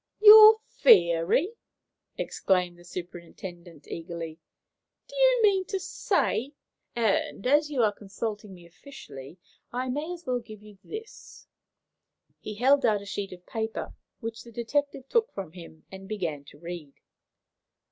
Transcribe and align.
"Your 0.19 0.59
theory!" 0.67 1.53
exclaimed 2.17 2.79
the 2.79 2.83
superintendent, 2.83 3.87
eagerly. 3.87 4.39
"Do 5.07 5.15
you 5.15 5.39
mean 5.43 5.63
to 5.65 5.79
say?" 5.79 6.53
"And, 6.95 7.45
as 7.45 7.69
you 7.69 7.83
are 7.83 7.91
consulting 7.93 8.51
me 8.55 8.65
officially, 8.65 9.37
I 9.71 9.89
may 9.89 10.11
as 10.11 10.25
well 10.25 10.39
give 10.39 10.63
you 10.63 10.79
this." 10.83 11.45
He 12.39 12.55
held 12.55 12.83
out 12.83 13.03
a 13.03 13.05
sheet 13.05 13.31
of 13.31 13.45
paper, 13.45 13.93
which 14.21 14.43
the 14.43 14.51
detective 14.51 15.07
took 15.07 15.31
from 15.35 15.51
him 15.51 15.85
and 15.91 16.09
began 16.09 16.45
to 16.45 16.57
read. 16.57 16.95